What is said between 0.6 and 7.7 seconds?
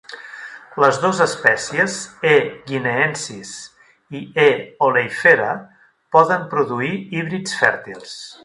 Les dos espècies, "E. guineensis" i "E. oleifera" poden produir híbrids